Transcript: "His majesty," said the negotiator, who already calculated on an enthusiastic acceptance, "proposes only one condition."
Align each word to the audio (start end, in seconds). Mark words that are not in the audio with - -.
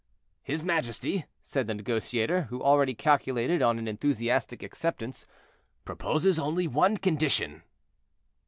"His 0.41 0.65
majesty," 0.65 1.25
said 1.43 1.67
the 1.67 1.75
negotiator, 1.75 2.45
who 2.49 2.59
already 2.63 2.95
calculated 2.95 3.61
on 3.61 3.77
an 3.77 3.87
enthusiastic 3.87 4.63
acceptance, 4.63 5.27
"proposes 5.85 6.39
only 6.39 6.65
one 6.67 6.97
condition." 6.97 7.61